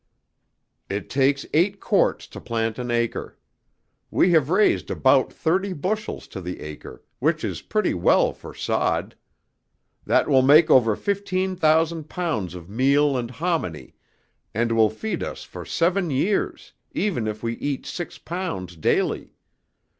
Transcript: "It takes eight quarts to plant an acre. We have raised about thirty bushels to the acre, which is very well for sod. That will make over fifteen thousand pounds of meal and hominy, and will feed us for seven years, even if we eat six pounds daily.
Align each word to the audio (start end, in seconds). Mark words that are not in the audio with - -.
"It 0.89 1.11
takes 1.11 1.45
eight 1.53 1.79
quarts 1.79 2.25
to 2.29 2.41
plant 2.41 2.79
an 2.79 2.89
acre. 2.89 3.37
We 4.09 4.31
have 4.31 4.49
raised 4.49 4.89
about 4.89 5.31
thirty 5.31 5.73
bushels 5.73 6.27
to 6.29 6.41
the 6.41 6.59
acre, 6.61 7.03
which 7.19 7.43
is 7.43 7.61
very 7.61 7.93
well 7.93 8.33
for 8.33 8.51
sod. 8.55 9.15
That 10.03 10.27
will 10.27 10.41
make 10.41 10.71
over 10.71 10.95
fifteen 10.95 11.55
thousand 11.55 12.09
pounds 12.09 12.55
of 12.55 12.67
meal 12.67 13.15
and 13.15 13.29
hominy, 13.29 13.93
and 14.55 14.71
will 14.71 14.89
feed 14.89 15.21
us 15.21 15.43
for 15.43 15.65
seven 15.65 16.09
years, 16.09 16.73
even 16.93 17.27
if 17.27 17.43
we 17.43 17.53
eat 17.57 17.85
six 17.85 18.17
pounds 18.17 18.75
daily. 18.77 19.35